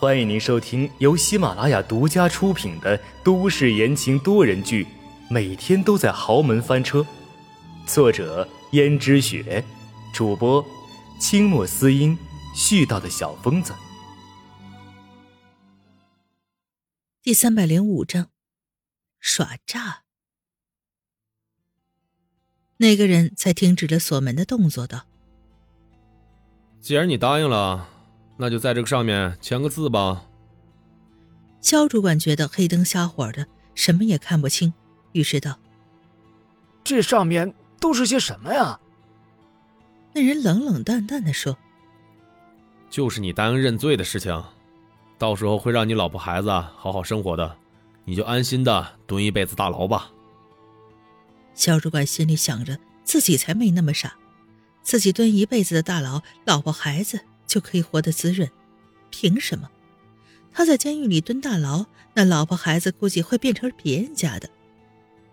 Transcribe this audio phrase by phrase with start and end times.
[0.00, 4.84] 欢迎您收听由喜马拉雅独家出品的都市言情多人剧
[5.28, 7.00] 《每天都在豪门翻车》，
[7.84, 9.64] 作者：胭脂雪，
[10.14, 10.64] 主播：
[11.18, 12.16] 清墨思音，
[12.54, 13.74] 絮叨的小疯子。
[17.20, 18.28] 第三百零五章，
[19.18, 20.04] 耍诈。
[22.76, 25.06] 那个人才停止了锁门的动作，道
[26.80, 27.88] ：“既然你答应了，
[28.38, 30.24] 那就在这个上面签个字吧。”
[31.60, 34.72] 肖主管觉得黑灯瞎火的，什么也看不清，
[35.12, 35.58] 于是道
[36.82, 38.80] ：“这上面都是些什么呀？”
[40.14, 41.58] 那人冷冷淡淡的说
[42.88, 44.42] ：“就是你答应认罪的事情，
[45.18, 47.56] 到时候会让你老婆孩子好好生活的，
[48.04, 50.10] 你就安心的蹲一辈子大牢吧。”
[51.54, 54.14] 肖主管心里想着，自己才没那么傻，
[54.80, 58.48] 自己蹲一辈子的大牢，老婆孩子就可以活得滋润，
[59.10, 59.68] 凭什么？
[60.52, 64.48] 他在监狱里蹲大牢，那老婆孩子估计会变成别人家的。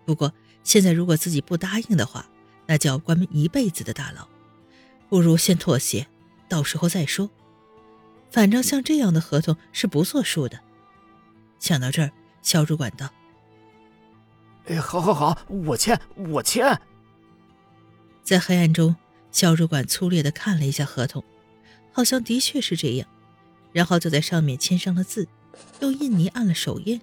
[0.06, 2.28] 不过现在如果自己不答应的话，
[2.66, 4.28] 那就要关门一辈子的大牢，
[5.10, 6.08] 不如先妥协，
[6.50, 7.30] 到时候再说。
[8.32, 10.60] 反正像这样的合同是不作数的。
[11.60, 13.10] 想到这儿，肖主管道。
[14.66, 16.80] 哎，好，好，好，我签，我签。
[18.24, 18.96] 在黑暗中，
[19.32, 21.24] 肖主管粗略的看了一下合同，
[21.96, 23.08] 好像的确是这样，
[23.72, 25.30] 然后就在上面签上了字，
[25.80, 27.00] 用印泥按了手印。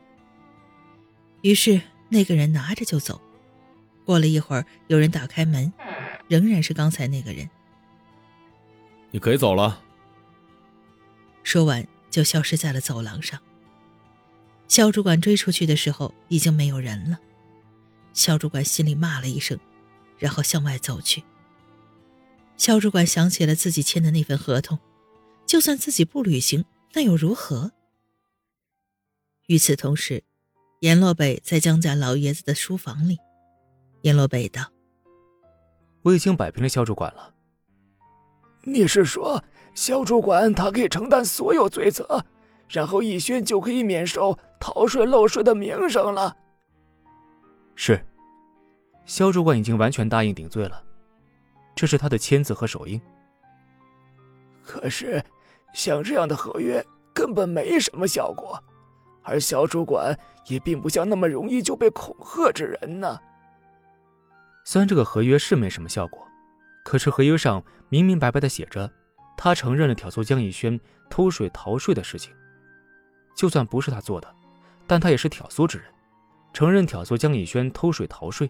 [1.40, 3.18] 于是那个人拿着就走。
[4.04, 5.72] 过了一会儿，有人打开门，
[6.28, 7.48] 仍然是刚才那个人。
[9.10, 9.82] 你可以走了。
[11.42, 13.40] 说完，就消失在了走廊上。
[14.68, 17.18] 肖主管追出去的时候，已经没有人了。
[18.12, 19.58] 肖主管心里骂了一声，
[20.18, 21.24] 然后向外走去。
[22.62, 24.78] 肖主管想起了自己签的那份合同，
[25.44, 27.72] 就算自己不履行，那又如何？
[29.48, 30.22] 与此同时，
[30.78, 33.18] 阎洛北在江家老爷子的书房里。
[34.02, 34.62] 阎洛北道
[36.02, 37.34] ：“我已经摆平了肖主管了。
[38.62, 39.42] 你是说，
[39.74, 42.24] 肖主管他可以承担所有罪责，
[42.68, 46.36] 然后逸轩就可以免受逃税漏税的名声了？”
[47.74, 48.06] 是，
[49.04, 50.84] 肖主管已经完全答应顶罪了，
[51.74, 53.00] 这是他的签字和手印。
[54.62, 55.22] 可是，
[55.74, 58.62] 像这样的合约根本没什么效果，
[59.22, 60.16] 而小主管
[60.46, 63.18] 也并不像那么容易就被恐吓之人呢。
[64.64, 66.26] 虽然这个合约是没什么效果，
[66.84, 68.90] 可是合约上明明白白的写着，
[69.36, 70.78] 他承认了挑唆江逸轩
[71.10, 72.32] 偷税逃税的事情。
[73.34, 74.32] 就算不是他做的，
[74.86, 75.86] 但他也是挑唆之人。
[76.52, 78.48] 承认挑唆江以轩偷税逃税，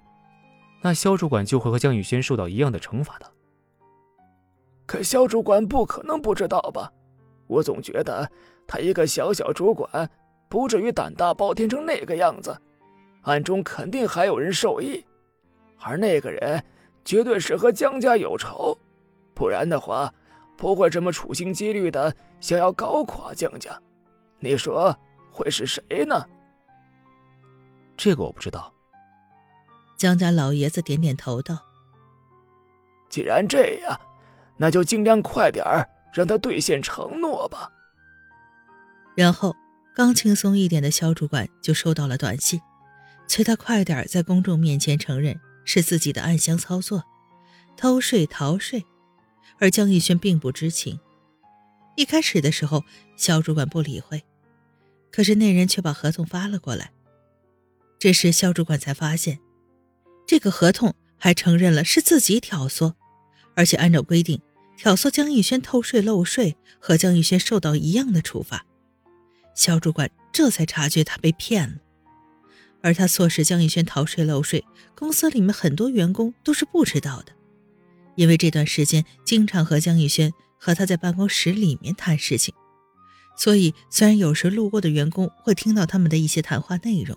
[0.83, 3.27] 那肖主管就会和江雨轩受到一样的惩罚的。
[4.85, 6.93] 可肖主管不可能不知道吧？
[7.47, 8.29] 我总觉得
[8.67, 10.11] 他一个小小主管，
[10.49, 12.61] 不至于胆大包天成那个样子，
[13.23, 15.05] 暗中肯定还有人受益，
[15.79, 16.63] 而那个人
[17.05, 18.77] 绝对是和江家有仇，
[19.35, 20.13] 不然的话
[20.57, 23.81] 不会这么处心积虑的想要搞垮江家。
[24.41, 24.95] 你说
[25.31, 26.27] 会是谁呢？
[27.97, 28.73] 这个我不知道。
[30.03, 31.57] 江家老爷子点点头道
[33.09, 34.01] ：“既然这样，
[34.57, 37.71] 那就尽量快点儿让他兑现承诺吧。”
[39.15, 39.55] 然后，
[39.95, 42.61] 刚轻松一点的肖主管就收到了短信，
[43.29, 47.05] 催他快点在公众面前承认是自己的暗箱操作，
[47.77, 48.85] 偷税逃税，
[49.61, 50.99] 而江逸轩并不知情。
[51.95, 52.83] 一开始的时候，
[53.17, 54.25] 肖主管不理会，
[55.13, 56.91] 可是那人却把合同发了过来。
[58.01, 59.39] 这时，肖主管才发现，
[60.27, 62.95] 这个合同还承认了是自己挑唆，
[63.55, 64.41] 而且按照规定，
[64.77, 68.65] 挑唆江逸轩偷税漏税和江逸轩受到一样的处罚。
[69.55, 71.77] 肖主管这才察觉他被骗了，
[72.81, 77.33] 而他唆使江逸轩逃税漏税，公司里面很多员工都是不知道的，
[78.17, 82.55] 因为这段时间经常和江逸轩和他在办公室里面谈事情，
[83.37, 87.17] 所以虽然有时路过的员工会听到他们的一些谈话内容。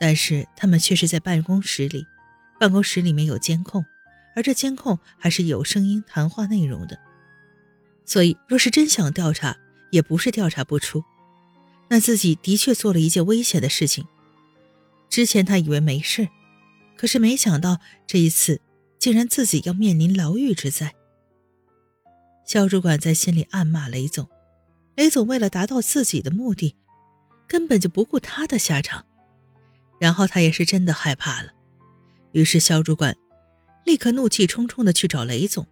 [0.00, 2.04] 但是他们却是在办公室里，
[2.64, 3.84] 办公室里面有监控，
[4.34, 6.98] 而这监控还是有声音谈话内容的，
[8.06, 9.54] 所以若是真想调查，
[9.90, 11.04] 也不是调查不出。
[11.90, 14.06] 那自己的确做了一件危险的事情。
[15.10, 16.26] 之前他以为没事，
[16.96, 18.62] 可是没想到这一次
[18.98, 20.94] 竟然自己要面临牢狱之灾。
[22.46, 24.26] 肖主管在心里暗骂雷总，
[24.96, 26.74] 雷总为了达到自己的目的，
[27.46, 29.04] 根本就不顾他的下场。
[30.00, 31.52] 然后他也是真的害怕了，
[32.34, 33.16] 于是肖主管
[33.84, 35.66] 立刻怒气冲冲的去找雷总。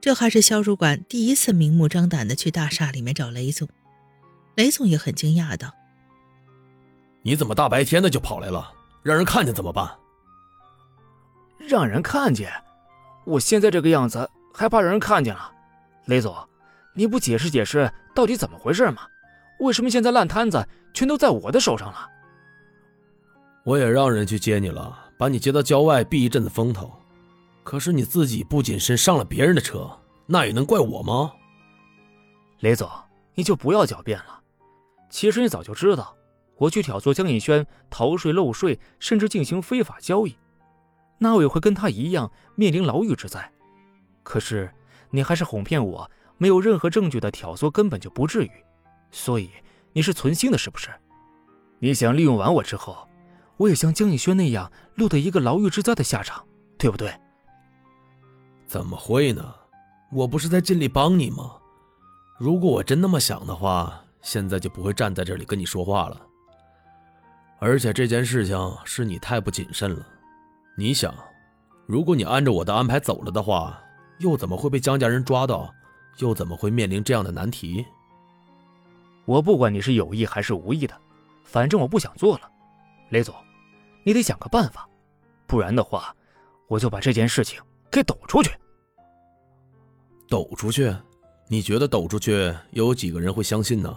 [0.00, 3.68] 这还是肖主管第一次明目张胆的去大厦里面找雷总，
[4.54, 5.74] 雷总也很惊讶道
[7.22, 8.72] ：“你怎么大白天的就跑来了？
[9.02, 9.86] 让人看见怎么办？”
[11.68, 12.50] 让人看见？
[13.26, 15.52] 我现在这个样子还怕让人看见了？
[16.06, 16.34] 雷总，
[16.94, 19.02] 你不解释解释到底怎么回事吗？
[19.60, 22.08] 为什么现在烂摊子全都在我的手上了？
[23.64, 26.92] 我也让人去接你了，把你接到郊外避一阵子风头。
[27.64, 29.90] 可是你自己不谨慎上了别人的车，
[30.26, 31.32] 那也能怪我吗？
[32.60, 32.88] 雷总，
[33.34, 34.40] 你就不要狡辩了。
[35.10, 36.14] 其实你早就知道，
[36.56, 40.36] 我去挑唆江逸轩逃税漏税，甚至进行非法交易，
[41.18, 43.52] 那我也会跟他一样面临牢狱之灾。
[44.22, 44.72] 可是
[45.10, 48.50] 你还是哄骗我，没有任何证据的挑唆根本就不至于。
[49.10, 49.50] 所以
[49.92, 50.90] 你是存心的，是不是？
[51.78, 53.08] 你想利用完我之后，
[53.56, 56.44] 我也像江逸轩那样落得一个牢狱之灾的下场，
[56.78, 57.12] 对不对？
[58.66, 59.54] 怎么会呢？
[60.12, 61.52] 我不是在尽力帮你吗？
[62.38, 66.20] 如果我真那么想的话，现在就不会站在这里跟你说话了。
[67.58, 70.06] 而且这件事情是你太不谨慎了。
[70.76, 71.14] 你想，
[71.86, 73.80] 如果你按照我的安排走了的话，
[74.18, 75.72] 又怎么会被江家人抓到？
[76.18, 77.84] 又怎么会面临这样的难题？
[79.24, 80.94] 我不管你是有意还是无意的，
[81.44, 82.50] 反正我不想做了。
[83.10, 83.34] 雷总，
[84.06, 84.88] 你得想个办法，
[85.48, 86.14] 不然的话，
[86.68, 87.60] 我就把这件事情。
[87.90, 88.52] 给抖出去！
[90.28, 90.94] 抖出去？
[91.48, 93.96] 你觉得抖出去又有几个人会相信呢？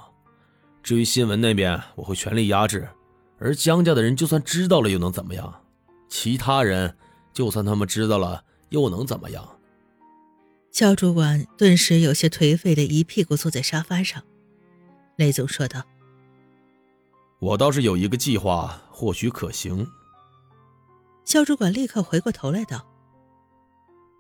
[0.82, 2.90] 至于新闻那边，我会全力压制。
[3.38, 5.62] 而江家的人就算知道了又能怎么样？
[6.08, 6.98] 其他人
[7.32, 9.60] 就算他们知道了又能怎么样？
[10.72, 14.24] 肖主管顿时有些颓废的一屁股坐在沙发上。
[15.18, 15.84] 雷总说道
[17.40, 19.86] ：“我倒是有一个计划，或许可行。”
[21.30, 22.84] 肖主管立刻回过头来道。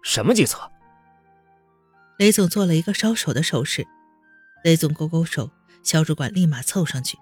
[0.03, 0.69] 什么计策？
[2.19, 3.87] 雷总做了一个烧手的手势，
[4.63, 5.49] 雷总勾勾手，
[5.81, 7.17] 肖主管立马凑上去。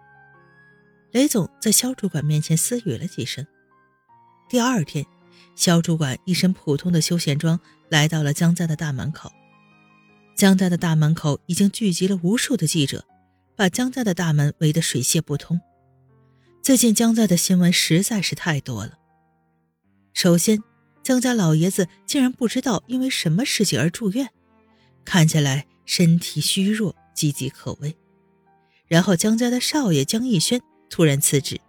[1.13, 3.47] 雷总在肖主管面前私语了几声。
[4.49, 5.05] 第二天，
[5.55, 7.57] 肖主管一身普通的休闲装
[7.87, 9.31] 来到了江家的大门口。
[10.35, 13.05] 江家的大门口已经聚集了无数的记者，
[13.55, 15.61] 把江家的大门围得水泄不通。
[16.61, 18.96] 最近江家的新闻实在是太多了。
[20.17, 20.63] 首先。
[21.03, 24.29] 江家老爷子竟然不知道因为什么事情而住院，
[25.05, 27.95] 看起来身体虚弱，岌岌可危。
[28.87, 30.59] 然后江家的少爷江逸轩
[30.89, 31.61] 突然辞职，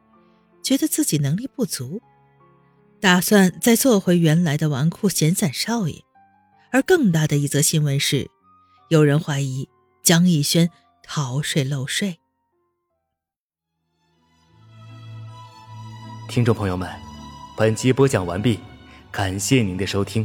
[0.60, 2.00] 觉得自己能力不足，
[3.00, 6.02] 打算再做回原来的纨绔闲散少爷。
[6.72, 8.28] 而更大的一则新闻是，
[8.88, 9.68] 有人怀疑
[10.02, 10.68] 江逸轩
[11.04, 12.18] 逃税漏税。
[16.28, 16.90] 听众朋友们，
[17.58, 18.60] 本集播讲完毕。
[19.10, 20.24] 感谢您的收听。